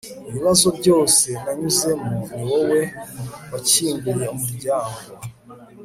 ibibazo 0.29 0.67
byose 0.79 1.27
nanyuzemo, 1.43 2.11
niwowe 2.33 2.81
wakinguye 3.51 4.25
umuryango 4.35 4.97